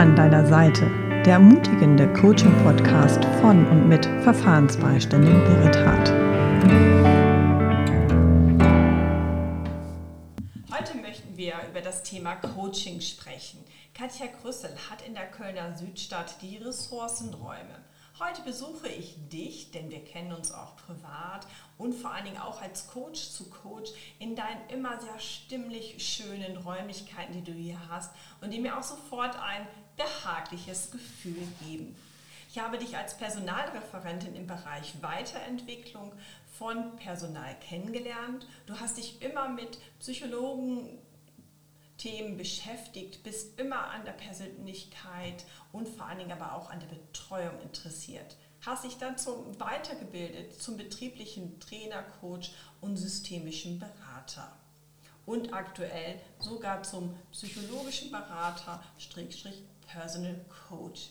an 0.00 0.16
deiner 0.16 0.46
Seite, 0.46 0.86
der 1.26 1.34
ermutigende 1.34 2.10
Coaching-Podcast 2.14 3.22
von 3.42 3.66
und 3.66 3.86
mit 3.86 4.06
Verfahrensbeiständin 4.22 5.44
Berit 5.44 5.76
Hart. 5.76 6.08
Heute 10.72 10.96
möchten 11.02 11.36
wir 11.36 11.52
über 11.68 11.82
das 11.82 12.02
Thema 12.02 12.36
Coaching 12.36 13.02
sprechen. 13.02 13.62
Katja 13.92 14.28
Krüssel 14.28 14.70
hat 14.90 15.06
in 15.06 15.12
der 15.12 15.26
Kölner 15.26 15.76
Südstadt 15.76 16.40
die 16.40 16.56
Ressourcenräume. 16.56 17.84
Heute 18.20 18.42
besuche 18.42 18.88
ich 18.88 19.16
dich, 19.30 19.70
denn 19.70 19.90
wir 19.90 20.04
kennen 20.04 20.34
uns 20.34 20.52
auch 20.52 20.76
privat 20.76 21.46
und 21.78 21.94
vor 21.94 22.12
allen 22.12 22.26
Dingen 22.26 22.38
auch 22.38 22.60
als 22.60 22.86
Coach 22.88 23.30
zu 23.30 23.48
Coach 23.48 23.92
in 24.18 24.36
deinen 24.36 24.68
immer 24.68 25.00
sehr 25.00 25.18
stimmlich 25.18 25.96
schönen 25.98 26.58
Räumlichkeiten, 26.58 27.32
die 27.32 27.42
du 27.42 27.52
hier 27.52 27.78
hast 27.88 28.12
und 28.42 28.50
die 28.50 28.60
mir 28.60 28.76
auch 28.76 28.82
sofort 28.82 29.36
ein 29.42 29.66
behagliches 30.00 30.90
Gefühl 30.90 31.46
geben. 31.64 31.94
Ich 32.48 32.58
habe 32.58 32.78
dich 32.78 32.96
als 32.96 33.16
Personalreferentin 33.16 34.34
im 34.34 34.46
Bereich 34.46 34.94
Weiterentwicklung 35.02 36.12
von 36.58 36.96
Personal 36.96 37.54
kennengelernt. 37.60 38.46
Du 38.66 38.78
hast 38.80 38.96
dich 38.96 39.22
immer 39.22 39.48
mit 39.48 39.78
Psychologen, 40.00 40.98
Themen 41.96 42.38
beschäftigt, 42.38 43.22
bist 43.22 43.60
immer 43.60 43.90
an 43.90 44.04
der 44.06 44.12
Persönlichkeit 44.12 45.44
und 45.70 45.86
vor 45.86 46.06
allen 46.06 46.18
Dingen 46.18 46.32
aber 46.32 46.54
auch 46.54 46.70
an 46.70 46.80
der 46.80 46.86
Betreuung 46.86 47.60
interessiert. 47.60 48.36
Hast 48.62 48.84
dich 48.84 48.96
dann 48.96 49.18
zum 49.18 49.60
weitergebildet 49.60 50.60
zum 50.60 50.78
betrieblichen 50.78 51.60
Trainer, 51.60 52.02
Coach 52.20 52.52
und 52.80 52.96
systemischen 52.96 53.78
Berater. 53.78 54.56
Und 55.26 55.52
aktuell 55.52 56.18
sogar 56.38 56.82
zum 56.82 57.14
psychologischen 57.32 58.10
Berater, 58.10 58.82
Strich, 58.98 59.44
Personal 59.92 60.36
Coach. 60.68 61.10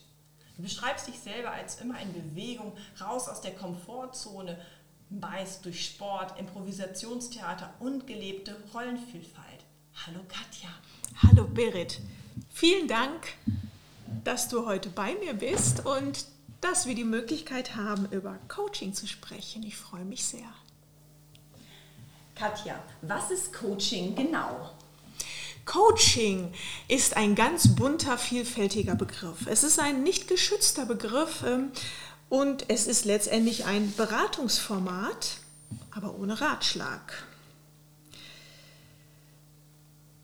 Du 0.56 0.64
beschreibst 0.64 1.08
dich 1.08 1.20
selber 1.20 1.52
als 1.52 1.82
immer 1.82 2.00
in 2.00 2.14
Bewegung, 2.14 2.74
raus 3.00 3.28
aus 3.28 3.42
der 3.42 3.56
Komfortzone, 3.56 4.60
meist 5.10 5.66
durch 5.66 5.86
Sport, 5.86 6.40
Improvisationstheater 6.40 7.74
und 7.80 8.08
gelebte 8.08 8.56
Rollenvielfalt. 8.74 9.66
Hallo 10.06 10.20
Katja. 10.28 10.70
Hallo 11.24 11.46
Berit. 11.46 12.00
Vielen 12.52 12.88
Dank, 12.88 13.34
dass 14.24 14.48
du 14.48 14.66
heute 14.66 14.90
bei 14.90 15.16
mir 15.16 15.34
bist 15.34 15.86
und 15.86 16.26
dass 16.62 16.86
wir 16.86 16.96
die 16.96 17.06
Möglichkeit 17.06 17.76
haben, 17.76 18.06
über 18.12 18.38
Coaching 18.48 18.94
zu 18.94 19.08
sprechen. 19.08 19.64
Ich 19.64 19.78
freue 19.78 20.06
mich 20.06 20.26
sehr. 20.26 20.54
Katja, 22.36 22.82
was 23.02 23.32
ist 23.32 23.54
Coaching 23.54 24.16
genau? 24.16 24.72
Coaching 25.70 26.52
ist 26.88 27.16
ein 27.16 27.36
ganz 27.36 27.76
bunter, 27.76 28.18
vielfältiger 28.18 28.96
Begriff. 28.96 29.46
Es 29.46 29.64
ist 29.64 29.78
ein 29.78 30.02
nicht 30.02 30.28
geschützter 30.28 30.88
Begriff 30.88 31.44
ähm, 31.46 31.72
und 32.28 32.66
es 32.70 32.88
ist 32.88 33.06
letztendlich 33.06 33.66
ein 33.66 33.94
Beratungsformat, 33.96 35.38
aber 35.92 36.18
ohne 36.18 36.42
Ratschlag. 36.42 37.24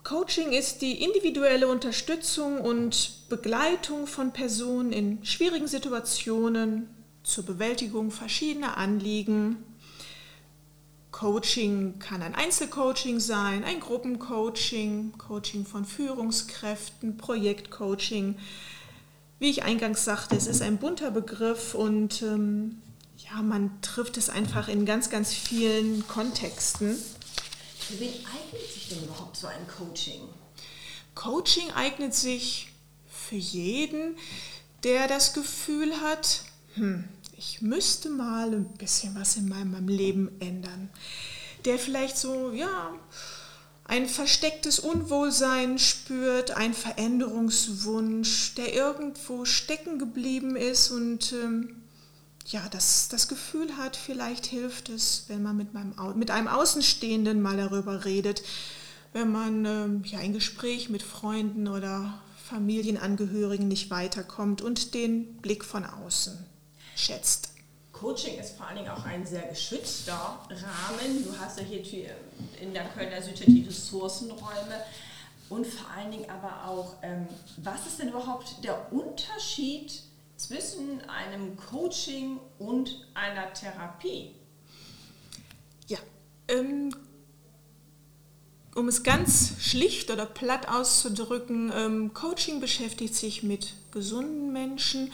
Coaching 0.04 0.52
ist 0.52 0.82
die 0.82 1.04
individuelle 1.04 1.68
Unterstützung 1.68 2.60
und 2.60 3.30
Begleitung 3.30 4.08
von 4.08 4.34
Personen 4.34 4.92
in 4.92 5.24
schwierigen 5.24 5.68
Situationen 5.68 6.90
zur 7.22 7.46
Bewältigung 7.46 8.10
verschiedener 8.10 8.78
Anliegen. 8.78 9.64
Coaching 11.16 11.98
kann 11.98 12.22
ein 12.22 12.36
Einzelcoaching 12.36 13.22
sein, 13.22 13.64
ein 13.64 13.80
Gruppencoaching, 13.80 15.18
Coaching 15.18 15.66
von 15.66 15.86
Führungskräften, 15.86 17.16
Projektcoaching. 17.16 18.38
Wie 19.40 19.50
ich 19.50 19.64
eingangs 19.64 20.04
sagte, 20.04 20.36
es 20.36 20.46
ist 20.46 20.62
ein 20.62 20.76
bunter 20.76 21.12
Begriff 21.12 21.74
und 21.74 22.22
ähm, 22.22 22.82
ja, 23.16 23.42
man 23.42 23.82
trifft 23.82 24.18
es 24.18 24.30
einfach 24.30 24.68
in 24.68 24.86
ganz, 24.86 25.10
ganz 25.10 25.34
vielen 25.34 26.06
Kontexten. 26.06 26.98
Für 27.80 27.98
wen 27.98 28.12
eignet 28.12 28.70
sich 28.74 28.90
denn 28.90 29.06
überhaupt 29.06 29.38
so 29.38 29.48
ein 29.48 29.66
Coaching? 29.70 30.20
Coaching 31.14 31.72
eignet 31.72 32.14
sich 32.14 32.74
für 33.08 33.38
jeden, 33.38 34.18
der 34.84 35.08
das 35.08 35.32
Gefühl 35.32 35.94
hat, 36.02 36.42
hm, 36.74 37.08
ich 37.38 37.62
müsste 37.62 38.10
mal 38.10 38.54
ein 38.54 38.66
bisschen 38.78 39.16
was 39.16 39.36
in 39.36 39.50
meinem 39.50 39.88
Leben 39.88 40.30
ändern. 40.40 40.90
Der 41.66 41.78
vielleicht 41.80 42.18
so, 42.18 42.52
ja, 42.52 42.94
ein 43.84 44.08
verstecktes 44.08 44.80
Unwohlsein 44.80 45.78
spürt, 45.78 46.52
ein 46.52 46.74
Veränderungswunsch, 46.74 48.56
der 48.56 48.74
irgendwo 48.74 49.46
stecken 49.46 50.00
geblieben 50.00 50.56
ist 50.56 50.92
und 50.92 51.34
ähm, 51.34 51.82
ja, 52.48 52.68
das, 52.70 53.10
das 53.10 53.28
Gefühl 53.28 53.78
hat, 53.78 53.96
vielleicht 53.96 54.46
hilft 54.46 54.90
es, 54.90 55.26
wenn 55.28 55.44
man 55.44 55.58
mit, 55.58 55.74
meinem, 55.74 55.94
mit 56.16 56.32
einem 56.32 56.48
Außenstehenden 56.48 57.42
mal 57.42 57.58
darüber 57.58 58.06
redet, 58.06 58.44
wenn 59.14 59.32
man 59.32 59.66
ähm, 59.66 60.04
ja, 60.06 60.20
ein 60.20 60.34
Gespräch 60.34 60.90
mit 60.90 61.04
Freunden 61.04 61.68
oder 61.68 62.22
Familienangehörigen 62.50 63.68
nicht 63.68 63.90
weiterkommt 63.90 64.62
und 64.62 64.94
den 64.94 65.38
Blick 65.38 65.66
von 65.66 65.84
außen 65.86 66.55
schätzt. 66.96 67.50
Coaching 67.92 68.38
ist 68.38 68.58
vor 68.58 68.68
allen 68.68 68.78
Dingen 68.78 68.90
auch 68.90 69.06
ein 69.06 69.26
sehr 69.26 69.48
geschützter 69.48 70.40
Rahmen. 70.50 71.24
Du 71.24 71.38
hast 71.40 71.60
ja 71.60 71.64
hier 71.64 72.16
in 72.62 72.74
der 72.74 72.86
Kölner 72.90 73.22
Südstadt 73.22 73.48
die 73.48 73.64
Ressourcenräume 73.64 74.84
und 75.50 75.66
vor 75.66 75.90
allen 75.92 76.12
Dingen 76.12 76.30
aber 76.30 76.68
auch, 76.68 76.96
ähm, 77.04 77.28
was 77.58 77.86
ist 77.88 78.00
denn 78.00 78.10
überhaupt 78.10 78.64
der 78.64 78.92
Unterschied 78.92 80.02
zwischen 80.36 81.02
einem 81.10 81.56
Coaching 81.56 82.40
und 82.60 83.08
einer 83.14 83.54
Therapie? 83.54 84.36
Ja, 85.88 86.00
ähm, 86.50 86.94
um 88.76 88.90
es 88.90 89.04
ganz 89.04 89.54
schlicht 89.60 90.12
oder 90.12 90.26
platt 90.26 90.68
auszudrücken, 90.68 91.72
ähm, 91.74 92.14
Coaching 92.14 92.60
beschäftigt 92.60 93.16
sich 93.16 93.42
mit 93.42 93.74
gesunden 93.92 94.52
Menschen. 94.52 95.14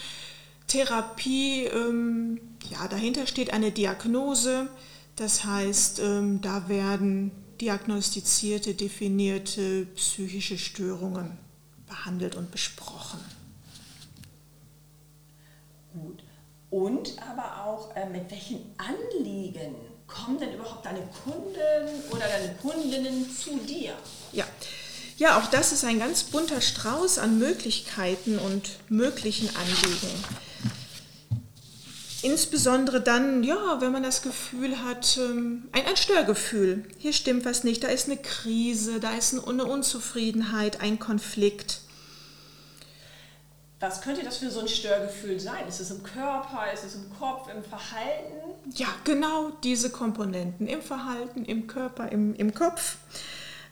Therapie, 0.71 1.65
ähm, 1.65 2.39
ja, 2.69 2.87
dahinter 2.87 3.27
steht 3.27 3.51
eine 3.51 3.71
Diagnose. 3.71 4.69
Das 5.17 5.43
heißt, 5.43 5.99
ähm, 5.99 6.39
da 6.39 6.69
werden 6.69 7.31
diagnostizierte, 7.59 8.73
definierte 8.73 9.85
psychische 9.97 10.57
Störungen 10.57 11.37
behandelt 11.87 12.35
und 12.35 12.51
besprochen. 12.51 13.19
Gut. 15.93 16.23
Und 16.69 17.17
aber 17.29 17.65
auch, 17.65 17.93
äh, 17.97 18.07
mit 18.07 18.31
welchen 18.31 18.61
Anliegen 18.77 19.75
kommen 20.07 20.39
denn 20.39 20.53
überhaupt 20.53 20.85
deine 20.85 21.01
Kunden 21.23 22.11
oder 22.11 22.27
deine 22.29 22.55
Kundinnen 22.61 23.29
zu 23.29 23.57
dir? 23.57 23.93
Ja. 24.31 24.45
Ja, 25.17 25.37
auch 25.37 25.47
das 25.47 25.73
ist 25.73 25.83
ein 25.83 25.99
ganz 25.99 26.23
bunter 26.23 26.61
Strauß 26.61 27.19
an 27.19 27.37
Möglichkeiten 27.37 28.39
und 28.39 28.79
möglichen 28.89 29.49
Anliegen. 29.55 30.23
Insbesondere 32.23 33.01
dann, 33.01 33.43
ja, 33.43 33.77
wenn 33.79 33.91
man 33.91 34.03
das 34.03 34.21
Gefühl 34.21 34.83
hat, 34.83 35.17
ähm, 35.17 35.69
ein, 35.71 35.85
ein 35.85 35.97
Störgefühl. 35.97 36.83
Hier 36.97 37.13
stimmt 37.13 37.45
was 37.45 37.63
nicht, 37.63 37.83
da 37.83 37.87
ist 37.87 38.07
eine 38.07 38.17
Krise, 38.17 38.99
da 38.99 39.13
ist 39.13 39.33
eine 39.33 39.65
Unzufriedenheit, 39.65 40.81
ein 40.81 40.99
Konflikt. 40.99 41.81
Was 43.79 44.01
könnte 44.01 44.23
das 44.23 44.37
für 44.37 44.51
so 44.51 44.59
ein 44.59 44.67
Störgefühl 44.67 45.39
sein? 45.39 45.67
Ist 45.67 45.79
es 45.79 45.89
im 45.89 46.03
Körper, 46.03 46.71
ist 46.71 46.83
es 46.85 46.93
im 46.93 47.11
Kopf, 47.17 47.49
im 47.51 47.63
Verhalten? 47.63 48.51
Ja, 48.75 48.87
genau 49.03 49.49
diese 49.63 49.89
Komponenten 49.89 50.67
im 50.67 50.83
Verhalten, 50.83 51.45
im 51.45 51.65
Körper, 51.65 52.11
im, 52.11 52.35
im 52.35 52.53
Kopf. 52.53 52.97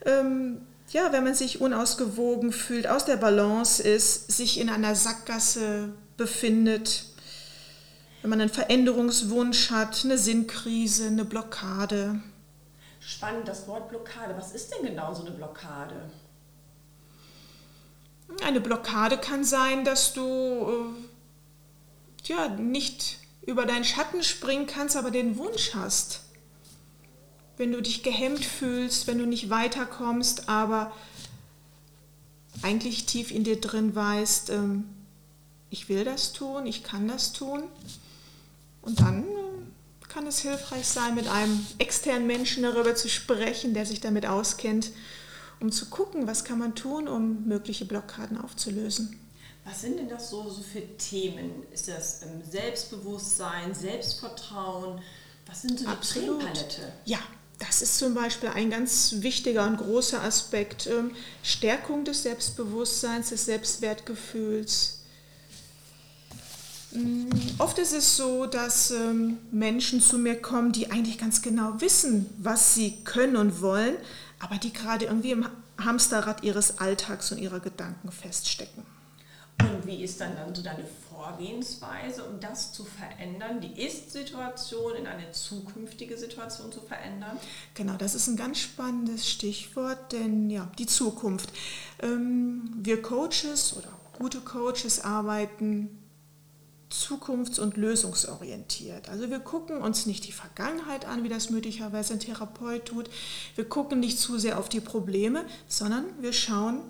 Ähm, 0.06 0.62
ja, 0.90 1.12
wenn 1.12 1.24
man 1.24 1.36
sich 1.36 1.62
unausgewogen 1.62 2.52
fühlt, 2.52 2.88
aus 2.88 3.06
der 3.06 3.18
Balance 3.18 3.84
ist, 3.84 4.31
sich 4.31 4.60
in 4.60 4.70
einer 4.70 4.96
Sackgasse 4.96 5.94
befindet, 6.18 7.06
wenn 8.21 8.30
man 8.30 8.42
einen 8.42 8.50
Veränderungswunsch 8.50 9.71
hat, 9.71 10.04
eine 10.04 10.18
Sinnkrise, 10.18 11.07
eine 11.07 11.25
Blockade. 11.25 12.21
Spannend, 13.00 13.48
das 13.48 13.68
Wort 13.68 13.89
Blockade. 13.89 14.36
Was 14.38 14.51
ist 14.51 14.74
denn 14.74 14.86
genau 14.86 15.13
so 15.13 15.21
eine 15.21 15.31
Blockade? 15.31 16.10
Eine 18.44 18.62
Blockade 18.62 19.18
kann 19.18 19.44
sein, 19.44 19.86
dass 19.86 20.13
du 20.13 20.24
äh, 20.24 22.27
ja, 22.27 22.50
nicht 22.50 23.18
über 23.45 23.66
deinen 23.66 23.86
Schatten 23.86 24.24
springen 24.24 24.68
kannst, 24.68 24.95
aber 24.95 25.12
den 25.12 25.38
Wunsch 25.38 25.74
hast. 25.74 26.22
Wenn 27.57 27.72
du 27.72 27.81
dich 27.81 28.04
gehemmt 28.04 28.45
fühlst, 28.45 29.07
wenn 29.07 29.18
du 29.18 29.25
nicht 29.25 29.50
weiterkommst, 29.50 30.48
aber 30.48 30.92
eigentlich 32.62 33.06
tief 33.06 33.31
in 33.31 33.44
dir 33.44 33.60
drin 33.60 33.95
weißt, 33.95 34.51
ähm, 34.51 34.86
ich 35.69 35.89
will 35.89 36.04
das 36.04 36.33
tun, 36.33 36.65
ich 36.65 36.83
kann 36.83 37.07
das 37.07 37.33
tun. 37.33 37.63
Und 38.89 39.00
dann 39.00 39.24
äh, 39.24 40.07
kann 40.09 40.27
es 40.27 40.39
hilfreich 40.39 40.88
sein, 40.88 41.15
mit 41.15 41.27
einem 41.27 41.65
externen 41.77 42.27
Menschen 42.27 42.63
darüber 42.63 42.95
zu 42.95 43.07
sprechen, 43.07 43.74
der 43.74 43.86
sich 43.86 44.01
damit 44.01 44.25
auskennt 44.25 44.91
um 45.59 45.71
zu 45.71 45.88
gucken, 45.88 46.27
was 46.27 46.44
kann 46.44 46.59
man 46.59 46.75
tun, 46.75 47.07
um 47.07 47.47
mögliche 47.47 47.86
Blockaden 47.86 48.38
aufzulösen. 48.39 49.19
Was 49.65 49.81
sind 49.81 49.97
denn 49.97 50.09
das 50.09 50.30
so, 50.30 50.50
so 50.50 50.62
für 50.62 50.81
Themen? 50.97 51.63
Ist 51.71 51.88
das 51.88 52.21
ähm, 52.24 52.41
Selbstbewusstsein, 52.50 53.75
Selbstvertrauen? 53.75 55.01
Was 55.45 55.62
sind 55.62 55.80
so 55.80 55.86
die 55.86 55.91
Absolut. 55.91 56.39
Themenpalette? 56.39 56.94
Ja, 57.06 57.19
das 57.59 57.81
ist 57.81 57.97
zum 57.97 58.13
Beispiel 58.13 58.50
ein 58.50 58.69
ganz 58.69 59.15
wichtiger 59.18 59.68
und 59.68 59.77
großer 59.77 60.24
Aspekt. 60.24 60.88
Ähm, 60.88 61.12
Stärkung 61.44 62.06
des 62.06 62.24
Selbstbewusstseins, 62.24 63.30
des 63.30 63.45
Selbstwertgefühls. 63.45 64.99
Mm, 67.00 67.30
Oft 67.60 67.78
ist 67.78 67.94
es 67.94 68.18
so, 68.18 68.46
dass 68.46 68.92
ähm, 68.92 69.38
Menschen 69.51 70.01
zu 70.01 70.18
mir 70.18 70.42
kommen, 70.42 70.72
die 70.72 70.92
eigentlich 70.92 71.18
ganz 71.18 71.42
genau 71.42 71.80
wissen, 71.80 72.30
was 72.38 72.74
sie 72.74 73.04
können 73.04 73.36
und 73.36 73.62
wollen, 73.62 73.96
aber 74.40 74.56
die 74.57 74.72
gerade 74.72 75.06
irgendwie 75.06 75.31
im 75.31 75.48
Hamsterrad 75.78 76.44
ihres 76.44 76.80
Alltags 76.80 77.31
und 77.31 77.38
ihrer 77.38 77.60
Gedanken 77.60 78.12
feststecken. 78.12 78.84
Und 79.60 79.86
wie 79.86 80.04
ist 80.04 80.22
dann, 80.22 80.36
dann 80.36 80.56
so 80.56 80.62
deine 80.62 80.86
Vorgehensweise, 81.10 82.24
um 82.24 82.40
das 82.40 82.72
zu 82.72 82.86
verändern, 82.86 83.60
die 83.60 83.81
Ist-Situation 83.81 84.96
in 84.96 85.06
eine 85.06 85.31
zukünftige 85.31 86.18
Situation 86.18 86.72
zu 86.72 86.80
verändern? 86.80 87.38
Genau, 87.74 87.96
das 87.98 88.16
ist 88.16 88.28
ein 88.28 88.38
ganz 88.38 88.60
spannendes 88.60 89.30
Stichwort, 89.30 90.13
denn 90.13 90.50
ja, 90.50 90.72
die 90.78 90.86
Zukunft. 90.86 91.51
Ähm, 92.01 92.72
wir 92.78 93.01
Coaches 93.01 93.75
oder 93.75 93.90
gute 94.18 94.40
Coaches 94.40 95.01
arbeiten 95.04 95.90
zukunfts- 96.91 97.59
und 97.59 97.77
lösungsorientiert. 97.77 99.09
Also 99.09 99.30
wir 99.30 99.39
gucken 99.39 99.77
uns 99.77 100.06
nicht 100.06 100.27
die 100.27 100.31
Vergangenheit 100.31 101.06
an, 101.06 101.24
wie 101.24 101.30
das 101.30 101.50
möglicherweise 101.50 102.13
ein 102.13 102.19
Therapeut 102.19 102.86
tut. 102.86 103.09
Wir 103.56 103.65
gucken 103.65 104.00
nicht 104.00 104.19
zu 104.19 104.39
sehr 104.39 104.57
auf 104.57 104.69
die 104.69 104.81
Probleme, 104.81 105.45
sondern 105.68 106.06
wir 106.19 106.33
schauen 106.33 106.81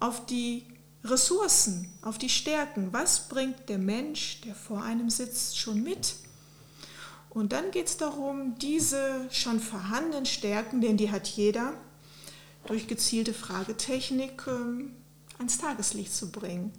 auf 0.00 0.26
die 0.26 0.64
Ressourcen, 1.04 1.88
auf 2.02 2.18
die 2.18 2.28
Stärken. 2.28 2.92
Was 2.92 3.28
bringt 3.28 3.68
der 3.68 3.78
Mensch, 3.78 4.40
der 4.40 4.54
vor 4.54 4.82
einem 4.82 5.10
sitzt, 5.10 5.58
schon 5.58 5.82
mit? 5.82 6.16
Und 7.30 7.52
dann 7.52 7.70
geht 7.70 7.86
es 7.86 7.98
darum, 7.98 8.58
diese 8.58 9.28
schon 9.30 9.60
vorhandenen 9.60 10.26
Stärken, 10.26 10.80
denn 10.80 10.96
die 10.96 11.10
hat 11.10 11.28
jeder, 11.28 11.74
durch 12.66 12.88
gezielte 12.88 13.32
Fragetechnik 13.32 14.42
ähm, 14.48 14.92
ans 15.38 15.58
Tageslicht 15.58 16.12
zu 16.14 16.32
bringen. 16.32 16.72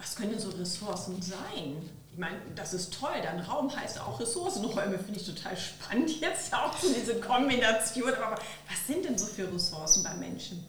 Was 0.00 0.16
können 0.16 0.30
denn 0.30 0.40
so 0.40 0.48
Ressourcen 0.50 1.20
sein? 1.20 1.76
Ich 2.12 2.18
meine, 2.18 2.36
das 2.56 2.74
ist 2.74 2.92
toll. 2.98 3.12
Dann 3.22 3.38
Raum 3.40 3.74
heißt 3.74 4.00
auch 4.00 4.18
Ressourcenräume, 4.18 4.98
finde 4.98 5.20
ich 5.20 5.26
total 5.26 5.56
spannend 5.56 6.20
jetzt 6.20 6.52
auch 6.54 6.76
so 6.76 6.92
diese 6.92 7.20
Kombination. 7.20 8.12
Aber 8.14 8.36
was 8.68 8.86
sind 8.86 9.04
denn 9.04 9.16
so 9.16 9.26
für 9.26 9.52
Ressourcen 9.52 10.02
bei 10.02 10.14
Menschen? 10.14 10.64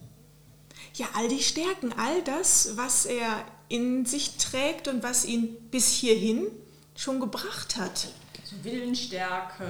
Ja, 0.94 1.06
all 1.14 1.28
die 1.28 1.42
Stärken, 1.42 1.92
all 1.98 2.22
das, 2.22 2.76
was 2.76 3.06
er 3.06 3.44
in 3.68 4.04
sich 4.04 4.36
trägt 4.36 4.86
und 4.88 5.02
was 5.02 5.24
ihn 5.24 5.56
bis 5.70 5.88
hierhin 5.90 6.46
schon 6.94 7.18
gebracht 7.18 7.76
hat. 7.76 8.08
So 8.44 8.62
Willensstärke, 8.62 9.64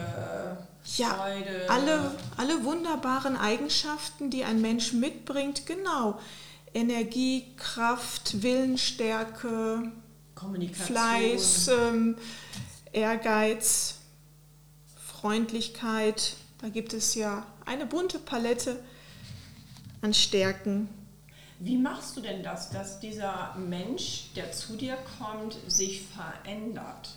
Ja, 0.97 1.15
Freude. 1.15 1.67
alle, 1.71 2.15
alle 2.37 2.65
wunderbaren 2.65 3.37
Eigenschaften, 3.37 4.31
die 4.31 4.43
ein 4.45 4.61
Mensch 4.61 4.93
mitbringt, 4.93 5.67
genau. 5.67 6.19
Energie, 6.75 7.55
Kraft, 7.57 8.43
Willensstärke. 8.43 9.93
Fleiß, 10.73 11.69
ähm, 11.69 12.17
Ehrgeiz, 12.93 14.01
Freundlichkeit. 14.97 16.35
Da 16.59 16.69
gibt 16.69 16.95
es 16.95 17.15
ja 17.15 17.47
eine 17.65 17.87
bunte 17.87 18.19
Palette 18.19 18.83
an 20.01 20.13
Stärken. 20.15 20.89
Wie 21.61 21.77
machst 21.77 22.17
du 22.17 22.21
denn 22.21 22.43
das, 22.43 22.71
dass 22.71 22.99
dieser 22.99 23.55
Mensch, 23.57 24.33
der 24.35 24.51
zu 24.51 24.77
dir 24.77 24.99
kommt, 25.19 25.57
sich 25.69 26.03
verändert? 26.09 27.17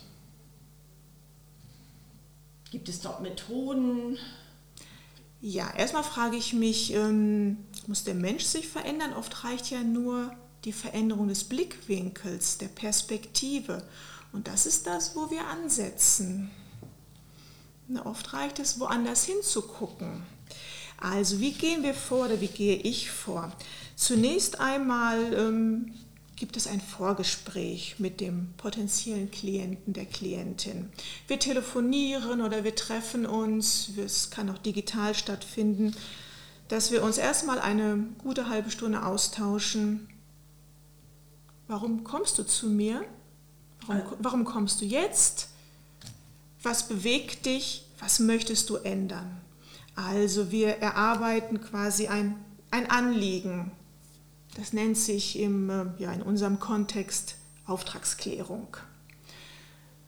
Gibt 2.70 2.88
es 2.88 3.00
dort 3.00 3.22
Methoden? 3.22 4.18
Ja, 5.40 5.72
erstmal 5.76 6.04
frage 6.04 6.36
ich 6.36 6.52
mich, 6.52 6.92
ähm, 6.94 7.58
muss 7.88 8.04
der 8.04 8.14
Mensch 8.14 8.44
sich 8.44 8.68
verändern? 8.68 9.12
Oft 9.12 9.44
reicht 9.44 9.70
ja 9.70 9.82
nur 9.82 10.32
die 10.64 10.72
Veränderung 10.72 11.28
des 11.28 11.44
Blickwinkels, 11.44 12.58
der 12.58 12.68
Perspektive. 12.68 13.82
Und 14.32 14.48
das 14.48 14.66
ist 14.66 14.86
das, 14.86 15.14
wo 15.14 15.30
wir 15.30 15.46
ansetzen. 15.46 16.50
Oft 18.04 18.32
reicht 18.32 18.58
es, 18.58 18.80
woanders 18.80 19.24
hinzugucken. 19.24 20.24
Also, 20.98 21.40
wie 21.40 21.52
gehen 21.52 21.82
wir 21.82 21.94
vor 21.94 22.26
oder 22.26 22.40
wie 22.40 22.48
gehe 22.48 22.76
ich 22.76 23.10
vor? 23.10 23.52
Zunächst 23.94 24.60
einmal 24.60 25.32
ähm, 25.34 25.94
gibt 26.36 26.56
es 26.56 26.66
ein 26.66 26.80
Vorgespräch 26.80 27.96
mit 27.98 28.20
dem 28.20 28.52
potenziellen 28.56 29.30
Klienten, 29.30 29.92
der 29.92 30.06
Klientin. 30.06 30.90
Wir 31.28 31.38
telefonieren 31.38 32.42
oder 32.42 32.64
wir 32.64 32.74
treffen 32.74 33.26
uns, 33.26 33.90
es 33.96 34.30
kann 34.30 34.50
auch 34.50 34.58
digital 34.58 35.14
stattfinden, 35.14 35.94
dass 36.68 36.90
wir 36.90 37.02
uns 37.02 37.18
erstmal 37.18 37.58
eine 37.58 38.06
gute 38.18 38.48
halbe 38.48 38.70
Stunde 38.70 39.04
austauschen. 39.04 40.08
Warum 41.68 42.04
kommst 42.04 42.38
du 42.38 42.42
zu 42.42 42.68
mir? 42.68 43.04
Warum, 43.86 44.02
warum 44.18 44.44
kommst 44.44 44.80
du 44.80 44.84
jetzt? 44.84 45.48
Was 46.62 46.88
bewegt 46.88 47.46
dich? 47.46 47.86
Was 48.00 48.18
möchtest 48.18 48.70
du 48.70 48.76
ändern? 48.76 49.40
Also 49.94 50.50
wir 50.50 50.78
erarbeiten 50.78 51.60
quasi 51.60 52.08
ein, 52.08 52.36
ein 52.70 52.90
Anliegen. 52.90 53.72
Das 54.56 54.72
nennt 54.72 54.96
sich 54.96 55.38
im, 55.38 55.70
äh, 55.70 55.86
ja, 55.98 56.12
in 56.12 56.22
unserem 56.22 56.60
Kontext 56.60 57.36
Auftragsklärung. 57.66 58.76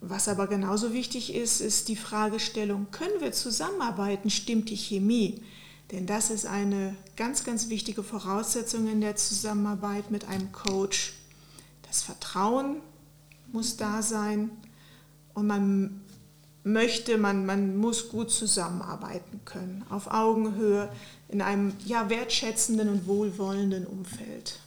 Was 0.00 0.28
aber 0.28 0.46
genauso 0.46 0.92
wichtig 0.92 1.34
ist, 1.34 1.60
ist 1.60 1.88
die 1.88 1.96
Fragestellung, 1.96 2.86
können 2.90 3.20
wir 3.20 3.32
zusammenarbeiten, 3.32 4.30
stimmt 4.30 4.70
die 4.70 4.76
Chemie? 4.76 5.42
Denn 5.90 6.06
das 6.06 6.30
ist 6.30 6.46
eine 6.46 6.94
ganz, 7.16 7.44
ganz 7.44 7.70
wichtige 7.70 8.02
Voraussetzung 8.02 8.88
in 8.88 9.00
der 9.00 9.16
Zusammenarbeit 9.16 10.10
mit 10.10 10.28
einem 10.28 10.52
Coach. 10.52 11.14
Das 11.86 12.02
Vertrauen 12.02 12.76
muss 13.52 13.76
da 13.76 14.02
sein 14.02 14.50
und 15.32 15.46
man 15.46 16.02
möchte, 16.62 17.16
man, 17.16 17.46
man 17.46 17.78
muss 17.78 18.10
gut 18.10 18.30
zusammenarbeiten 18.30 19.40
können, 19.46 19.84
auf 19.88 20.08
Augenhöhe, 20.10 20.90
in 21.28 21.40
einem 21.40 21.72
ja, 21.86 22.10
wertschätzenden 22.10 22.88
und 22.88 23.06
wohlwollenden 23.06 23.86
Umfeld. 23.86 24.60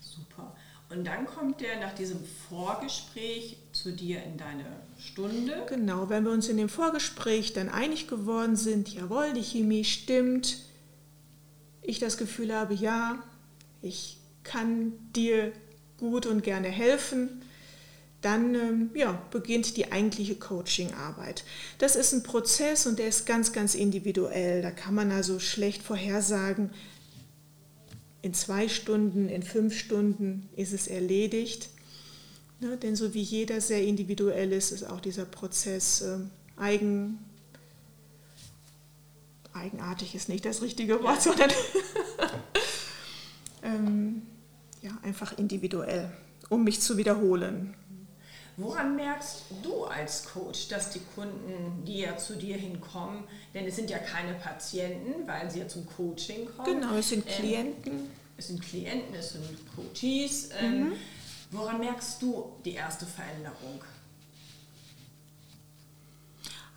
Super. 0.00 0.54
Und 0.90 1.04
dann 1.04 1.26
kommt 1.26 1.60
der 1.60 1.78
nach 1.78 1.94
diesem 1.94 2.18
Vorgespräch 2.48 3.58
zu 3.82 3.92
dir 3.92 4.22
in 4.24 4.36
deine 4.36 4.64
Stunde. 4.98 5.64
Genau, 5.68 6.08
wenn 6.08 6.24
wir 6.24 6.32
uns 6.32 6.48
in 6.48 6.56
dem 6.56 6.68
Vorgespräch 6.68 7.52
dann 7.52 7.68
einig 7.68 8.08
geworden 8.08 8.56
sind, 8.56 8.92
jawohl, 8.92 9.32
die 9.34 9.42
Chemie 9.42 9.84
stimmt, 9.84 10.58
ich 11.82 11.98
das 11.98 12.16
Gefühl 12.16 12.52
habe, 12.52 12.74
ja, 12.74 13.22
ich 13.80 14.18
kann 14.42 14.92
dir 15.14 15.52
gut 15.96 16.26
und 16.26 16.42
gerne 16.42 16.68
helfen, 16.68 17.42
dann 18.20 18.54
ähm, 18.56 18.90
ja, 18.94 19.22
beginnt 19.30 19.76
die 19.76 19.92
eigentliche 19.92 20.34
Coaching-Arbeit. 20.34 21.44
Das 21.78 21.94
ist 21.94 22.12
ein 22.12 22.24
Prozess 22.24 22.86
und 22.86 22.98
der 22.98 23.06
ist 23.06 23.26
ganz, 23.26 23.52
ganz 23.52 23.76
individuell. 23.76 24.60
Da 24.60 24.72
kann 24.72 24.94
man 24.94 25.12
also 25.12 25.38
schlecht 25.38 25.82
vorhersagen, 25.82 26.70
in 28.22 28.34
zwei 28.34 28.68
Stunden, 28.68 29.28
in 29.28 29.44
fünf 29.44 29.78
Stunden 29.78 30.48
ist 30.56 30.72
es 30.72 30.88
erledigt. 30.88 31.68
Ne, 32.60 32.76
denn 32.76 32.96
so 32.96 33.14
wie 33.14 33.22
jeder 33.22 33.60
sehr 33.60 33.84
individuell 33.84 34.52
ist, 34.52 34.72
ist 34.72 34.84
auch 34.84 35.00
dieser 35.00 35.24
Prozess 35.24 36.02
ähm, 36.02 36.30
eigen, 36.56 37.18
eigenartig 39.52 40.14
ist 40.14 40.28
nicht 40.28 40.44
das 40.44 40.60
richtige 40.60 41.02
Wort, 41.02 41.16
Ja. 41.16 41.20
sondern 41.20 41.50
ähm, 43.62 44.22
ja, 44.82 44.90
einfach 45.02 45.38
individuell, 45.38 46.10
um 46.48 46.64
mich 46.64 46.80
zu 46.80 46.96
wiederholen. 46.96 47.74
Woran 48.56 48.96
merkst 48.96 49.42
du 49.62 49.84
als 49.84 50.24
Coach, 50.24 50.66
dass 50.66 50.90
die 50.90 51.00
Kunden, 51.14 51.84
die 51.86 52.00
ja 52.00 52.16
zu 52.16 52.34
dir 52.34 52.56
hinkommen, 52.56 53.22
denn 53.54 53.66
es 53.66 53.76
sind 53.76 53.88
ja 53.88 53.98
keine 53.98 54.34
Patienten, 54.34 55.28
weil 55.28 55.48
sie 55.48 55.60
ja 55.60 55.68
zum 55.68 55.86
Coaching 55.86 56.48
kommen. 56.56 56.80
Genau, 56.80 56.96
es 56.96 57.10
sind 57.10 57.24
ähm, 57.28 57.32
Klienten. 57.36 57.92
Es 58.36 58.48
sind 58.48 58.60
Klienten, 58.60 59.14
es 59.14 59.34
sind 59.34 59.44
Coaches. 59.76 60.48
Ähm, 60.60 60.92
Woran 61.50 61.78
merkst 61.80 62.20
du 62.22 62.52
die 62.64 62.74
erste 62.74 63.06
Veränderung? 63.06 63.82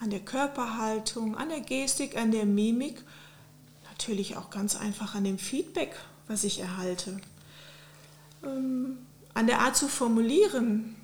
an 0.01 0.09
der 0.09 0.19
Körperhaltung, 0.19 1.37
an 1.37 1.49
der 1.49 1.61
Gestik, 1.61 2.17
an 2.17 2.31
der 2.31 2.45
Mimik, 2.45 3.03
natürlich 3.85 4.35
auch 4.35 4.49
ganz 4.49 4.75
einfach 4.75 5.13
an 5.13 5.23
dem 5.23 5.37
Feedback, 5.37 5.95
was 6.27 6.43
ich 6.43 6.59
erhalte, 6.59 7.21
ähm, 8.43 8.97
an 9.35 9.45
der 9.45 9.59
Art 9.59 9.77
zu 9.77 9.87
formulieren, 9.87 10.95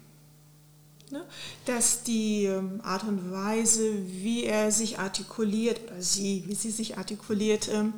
ne? 1.12 1.24
dass 1.66 2.02
die 2.02 2.46
ähm, 2.46 2.82
Art 2.84 3.04
und 3.04 3.32
Weise, 3.32 3.94
wie 4.08 4.46
er 4.46 4.72
sich 4.72 4.98
artikuliert 4.98 5.80
oder 5.86 6.02
sie, 6.02 6.44
wie 6.48 6.56
sie 6.56 6.72
sich 6.72 6.98
artikuliert, 6.98 7.70
ähm, 7.70 7.94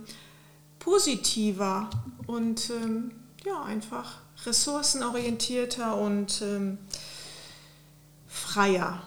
positiver 0.79 1.89
und 2.27 2.71
ähm, 2.71 3.11
ja, 3.45 3.63
einfach 3.63 4.19
ressourcenorientierter 4.45 5.97
und 5.97 6.41
ähm, 6.41 6.77
freier 8.27 9.03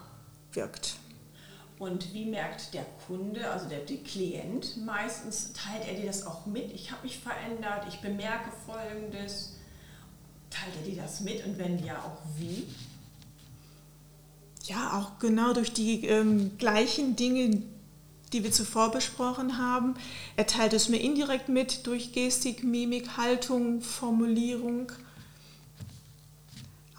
wirkt. 0.52 0.96
Und 1.78 2.14
wie 2.14 2.26
merkt 2.26 2.74
der 2.74 2.86
Kunde, 3.06 3.50
also 3.50 3.68
der, 3.68 3.80
der 3.80 3.96
Klient, 3.98 4.76
meistens 4.84 5.52
teilt 5.52 5.88
er 5.88 5.94
dir 5.94 6.06
das 6.06 6.24
auch 6.24 6.46
mit? 6.46 6.70
Ich 6.72 6.92
habe 6.92 7.02
mich 7.02 7.18
verändert, 7.18 7.86
ich 7.88 8.00
bemerke 8.00 8.52
Folgendes. 8.66 9.54
Teilt 10.48 10.76
er 10.76 10.82
dir 10.88 11.02
das 11.02 11.20
mit 11.20 11.44
und 11.44 11.58
wenn 11.58 11.84
ja, 11.84 11.98
auch 11.98 12.22
wie? 12.38 12.68
Ja, 14.64 14.96
auch 14.96 15.18
genau 15.18 15.54
durch 15.54 15.72
die 15.72 16.06
ähm, 16.06 16.56
gleichen 16.56 17.16
Dinge, 17.16 17.62
die 18.32 18.44
wir 18.44 18.52
zuvor 18.52 18.92
besprochen 18.92 19.58
haben. 19.58 19.94
Er 20.36 20.46
teilt 20.46 20.74
es 20.74 20.88
mir 20.88 20.98
indirekt 20.98 21.48
mit 21.48 21.86
durch 21.88 22.12
Gestik, 22.12 22.62
Mimik, 22.62 23.16
Haltung, 23.16 23.80
Formulierung, 23.80 24.92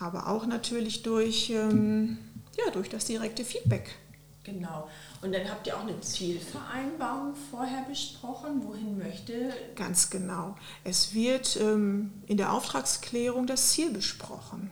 aber 0.03 0.27
auch 0.27 0.45
natürlich 0.45 1.01
durch, 1.03 1.49
ähm, 1.49 2.17
ja, 2.57 2.71
durch 2.71 2.89
das 2.89 3.05
direkte 3.05 3.43
Feedback. 3.45 3.95
Genau. 4.43 4.89
Und 5.21 5.33
dann 5.33 5.49
habt 5.49 5.65
ihr 5.67 5.77
auch 5.77 5.83
eine 5.83 5.99
Zielvereinbarung 6.01 7.33
vorher 7.49 7.83
besprochen. 7.83 8.65
Wohin 8.65 8.97
möchte? 8.97 9.53
Ganz 9.75 10.09
genau. 10.09 10.55
Es 10.83 11.13
wird 11.13 11.57
ähm, 11.61 12.11
in 12.27 12.35
der 12.35 12.51
Auftragsklärung 12.51 13.47
das 13.47 13.71
Ziel 13.71 13.91
besprochen. 13.91 14.69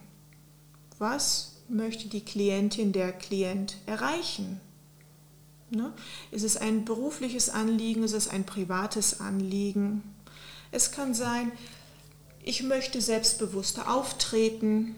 Was 0.99 1.61
möchte 1.69 2.09
die 2.09 2.25
Klientin, 2.25 2.91
der 2.91 3.13
Klient 3.13 3.77
erreichen? 3.85 4.59
Ne? 5.69 5.93
Ist 6.31 6.43
es 6.43 6.57
ein 6.57 6.83
berufliches 6.83 7.49
Anliegen? 7.49 8.03
Ist 8.03 8.13
es 8.13 8.27
ein 8.27 8.45
privates 8.45 9.21
Anliegen? 9.21 10.03
Es 10.71 10.91
kann 10.91 11.13
sein, 11.13 11.53
ich 12.43 12.63
möchte 12.63 12.99
selbstbewusster 12.99 13.89
auftreten 13.93 14.95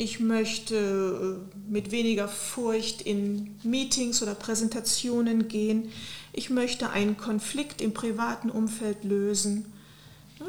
ich 0.00 0.18
möchte 0.18 0.74
äh, 0.74 1.58
mit 1.70 1.90
weniger 1.90 2.26
Furcht 2.26 3.02
in 3.02 3.54
Meetings 3.62 4.22
oder 4.22 4.34
Präsentationen 4.34 5.46
gehen. 5.46 5.92
Ich 6.32 6.48
möchte 6.48 6.88
einen 6.88 7.18
Konflikt 7.18 7.82
im 7.82 7.92
privaten 7.92 8.48
Umfeld 8.48 9.04
lösen. 9.04 9.70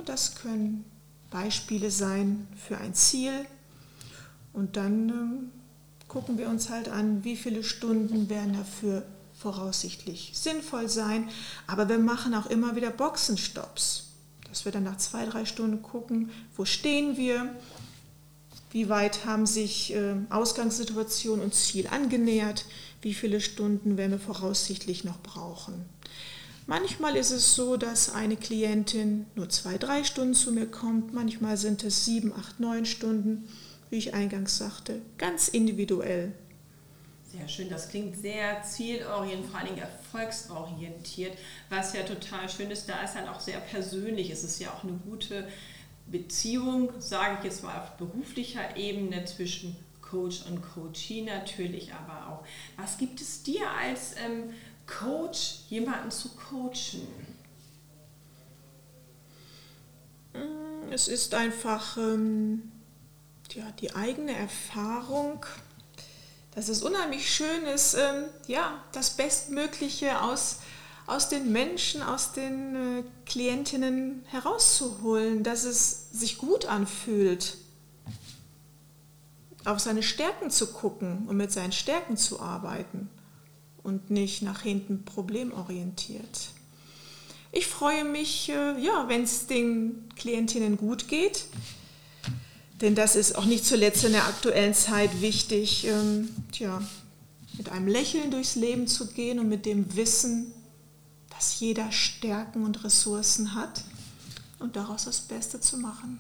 Das 0.06 0.36
können 0.36 0.86
Beispiele 1.32 1.92
sein 1.92 2.48
für 2.66 2.78
ein 2.78 2.94
Ziel. 2.94 3.34
Und 4.54 4.78
dann 4.78 5.10
ähm, 5.10 5.52
gucken 6.08 6.38
wir 6.38 6.48
uns 6.48 6.70
halt 6.70 6.88
an, 6.88 7.26
wie 7.26 7.36
viele 7.36 7.66
Stunden 7.66 8.30
werden 8.30 8.54
dafür 8.54 9.04
voraussichtlich 9.34 10.32
sinnvoll 10.34 10.88
sein. 10.88 11.30
Aber 11.68 11.90
wir 11.90 12.00
machen 12.00 12.34
auch 12.36 12.46
immer 12.46 12.78
wieder 12.78 12.90
Boxenstopps, 12.90 14.12
dass 14.48 14.64
wir 14.64 14.72
dann 14.72 14.86
nach 14.86 14.98
zwei, 14.98 15.26
drei 15.26 15.44
Stunden 15.44 15.82
gucken, 15.82 16.30
wo 16.56 16.64
stehen 16.64 17.18
wir, 17.18 17.54
wie 18.72 18.90
weit 18.90 19.26
haben 19.26 19.46
sich 19.46 19.94
äh, 19.94 20.16
Ausgangssituation 20.30 21.40
und 21.40 21.54
Ziel 21.54 21.88
angenähert? 21.88 22.66
Wie 23.02 23.14
viele 23.14 23.42
Stunden 23.42 23.98
werden 23.98 24.12
wir 24.12 24.20
voraussichtlich 24.20 25.04
noch 25.04 25.22
brauchen? 25.22 25.86
Manchmal 26.68 27.18
ist 27.18 27.32
es 27.32 27.54
so, 27.56 27.76
dass 27.76 28.14
eine 28.14 28.38
Klientin 28.38 29.26
nur 29.36 29.50
zwei, 29.50 29.78
drei 29.78 30.04
Stunden 30.04 30.34
zu 30.34 30.54
mir 30.54 30.68
kommt. 30.68 31.14
Manchmal 31.14 31.58
sind 31.58 31.84
es 31.84 32.06
sieben, 32.06 32.32
acht, 32.34 32.60
neun 32.60 32.86
Stunden, 32.86 33.50
wie 33.90 33.98
ich 33.98 34.14
eingangs 34.14 34.58
sagte, 34.58 35.02
ganz 35.18 35.50
individuell. 35.50 36.32
Sehr 37.30 37.48
schön, 37.48 37.70
das 37.70 37.90
klingt 37.90 38.18
sehr 38.18 38.62
zielorientiert, 38.64 39.52
vor 39.52 39.62
Dingen 39.62 39.78
erfolgsorientiert, 39.80 41.38
was 41.70 41.94
ja 41.94 42.04
total 42.04 42.50
schön 42.50 42.70
ist. 42.72 42.88
Da 42.88 43.04
ist 43.04 43.16
dann 43.16 43.28
auch 43.28 43.40
sehr 43.40 43.60
persönlich. 43.60 44.30
Es 44.30 44.44
ist 44.44 44.60
ja 44.60 44.70
auch 44.72 44.84
eine 44.84 44.94
gute 44.94 45.48
Beziehung, 46.08 46.92
sage 47.00 47.38
ich 47.40 47.46
jetzt 47.46 47.64
mal 47.64 47.80
auf 47.80 47.92
beruflicher 47.98 48.76
Ebene 48.76 49.26
zwischen 49.26 49.76
Coach 50.02 50.44
und 50.46 50.62
Coachee 50.62 51.22
natürlich, 51.22 51.94
aber 51.94 52.28
auch, 52.28 52.46
was 52.76 52.98
gibt 52.98 53.22
es 53.22 53.44
dir 53.44 53.70
als 53.72 54.16
ähm, 54.18 54.54
Coach, 54.86 55.62
jemanden 55.70 56.12
zu 56.12 56.30
coachen? 56.36 57.08
Mm, 60.34 60.92
es 60.92 61.08
ist 61.08 61.34
einfach 61.34 61.98
ähm, 61.98 62.72
ja, 63.54 63.72
die 63.80 63.96
eigene 63.96 64.36
Erfahrung, 64.36 65.46
dass 66.54 66.68
es 66.68 66.84
unheimlich 66.84 67.34
schön 67.34 67.64
ist, 67.74 67.94
ähm, 67.94 68.26
ja, 68.48 68.84
das 68.92 69.12
Bestmögliche 69.12 70.22
aus 70.22 70.60
aus 71.12 71.28
den 71.28 71.52
Menschen, 71.52 72.02
aus 72.02 72.32
den 72.32 72.76
äh, 72.76 73.04
Klientinnen 73.26 74.24
herauszuholen, 74.28 75.44
dass 75.44 75.66
es 75.66 76.10
sich 76.14 76.38
gut 76.38 76.66
anfühlt, 76.66 77.58
auf 79.66 79.80
seine 79.82 80.04
Stärken 80.04 80.50
zu 80.50 80.68
gucken 80.68 81.26
und 81.28 81.36
mit 81.36 81.52
seinen 81.52 81.74
Stärken 81.74 82.16
zu 82.16 82.40
arbeiten 82.40 83.10
und 83.84 84.10
nicht 84.10 84.42
nach 84.42 84.62
hinten 84.62 85.04
problemorientiert. 85.04 86.52
Ich 87.52 87.68
freue 87.68 88.06
mich, 88.06 88.48
äh, 88.48 88.80
ja, 88.80 89.10
wenn 89.10 89.24
es 89.24 89.48
den 89.48 90.08
Klientinnen 90.16 90.78
gut 90.78 91.10
geht, 91.10 91.46
denn 92.80 92.96
das 92.96 93.18
ist 93.18 93.36
auch 93.36 93.46
nicht 93.46 93.66
zuletzt 93.66 94.06
in 94.06 94.14
der 94.14 94.28
aktuellen 94.28 94.74
Zeit 94.74 95.22
wichtig, 95.22 95.86
ähm, 95.88 96.30
tja, 96.54 96.82
mit 97.58 97.68
einem 97.68 97.88
Lächeln 97.88 98.32
durchs 98.32 98.56
Leben 98.56 98.88
zu 98.88 99.08
gehen 99.08 99.40
und 99.40 99.50
mit 99.50 99.66
dem 99.66 99.94
Wissen, 99.98 100.54
dass 101.42 101.60
jeder 101.60 101.92
Stärken 101.92 102.64
und 102.66 102.84
Ressourcen 102.84 103.56
hat 103.56 103.84
und 104.60 104.76
daraus 104.76 105.06
das 105.06 105.22
Beste 105.22 105.60
zu 105.60 105.76
machen. 105.76 106.20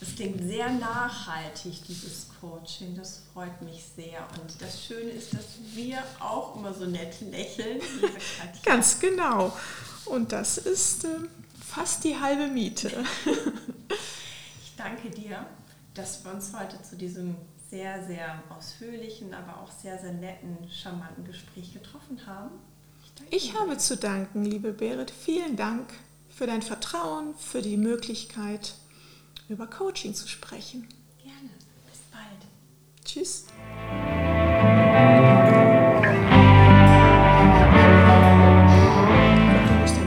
Das 0.00 0.14
klingt 0.14 0.42
sehr 0.42 0.70
nachhaltig, 0.70 1.84
dieses 1.86 2.28
Coaching. 2.40 2.96
Das 2.96 3.20
freut 3.34 3.60
mich 3.60 3.84
sehr. 3.94 4.26
Und 4.40 4.62
das 4.62 4.82
Schöne 4.82 5.10
ist, 5.10 5.34
dass 5.34 5.44
wir 5.74 6.02
auch 6.20 6.56
immer 6.56 6.72
so 6.72 6.86
nett 6.86 7.20
lächeln, 7.20 7.82
liebe 7.96 8.14
Katja. 8.14 8.62
Ganz 8.64 8.98
genau. 8.98 9.54
Und 10.06 10.32
das 10.32 10.56
ist 10.56 11.04
äh, 11.04 11.18
fast 11.68 12.02
die 12.04 12.18
halbe 12.18 12.46
Miete. 12.46 13.04
ich 13.26 14.72
danke 14.78 15.10
dir, 15.10 15.44
dass 15.92 16.24
wir 16.24 16.32
uns 16.32 16.50
heute 16.58 16.80
zu 16.82 16.96
diesem 16.96 17.36
sehr, 17.68 18.02
sehr 18.06 18.42
ausführlichen, 18.48 19.34
aber 19.34 19.60
auch 19.60 19.70
sehr, 19.70 19.98
sehr 19.98 20.14
netten, 20.14 20.56
charmanten 20.70 21.26
Gespräch 21.26 21.74
getroffen 21.74 22.26
haben. 22.26 22.52
Ich 23.30 23.58
habe 23.58 23.78
zu 23.78 23.96
danken, 23.96 24.44
liebe 24.44 24.72
Berit. 24.72 25.10
Vielen 25.10 25.56
Dank 25.56 25.86
für 26.28 26.46
dein 26.46 26.62
Vertrauen, 26.62 27.34
für 27.38 27.62
die 27.62 27.76
Möglichkeit, 27.76 28.74
über 29.48 29.66
Coaching 29.66 30.14
zu 30.14 30.28
sprechen. 30.28 30.86
Gerne. 31.22 31.50
Bis 31.90 32.00
bald. 32.10 33.04
Tschüss. 33.04 33.46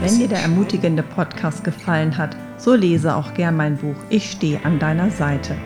Wenn 0.02 0.20
dir 0.20 0.28
der 0.28 0.42
ermutigende 0.42 1.02
Podcast 1.02 1.64
gefallen 1.64 2.16
hat, 2.16 2.38
so 2.58 2.76
lese 2.76 3.16
auch 3.16 3.34
gern 3.34 3.58
mein 3.58 3.78
Buch 3.78 3.96
Ich 4.10 4.30
stehe 4.30 4.64
an 4.64 4.78
deiner 4.78 5.10
Seite. 5.10 5.58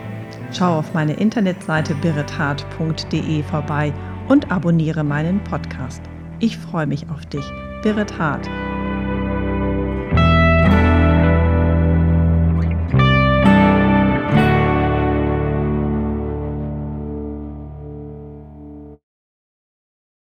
Schau 0.52 0.78
auf 0.78 0.94
meine 0.94 1.12
Internetseite 1.12 1.94
birithart.de 1.96 3.42
vorbei 3.42 3.92
und 4.28 4.50
abonniere 4.50 5.04
meinen 5.04 5.44
Podcast. 5.44 6.02
Ich 6.40 6.56
freue 6.56 6.86
mich 6.86 7.08
auf 7.10 7.26
dich. 7.26 7.44
Birret 7.82 8.18
Hart. 8.18 8.48